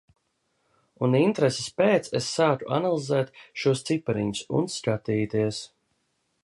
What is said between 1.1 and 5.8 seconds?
intereses pēc es sāku analizēt šos cipariņus un skatīties.